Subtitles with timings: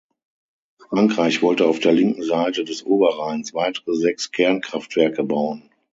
[0.79, 5.69] Frankreich wollte auf der linken Seite des Oberrheins weitere sechs Kernkraftwerke bauen.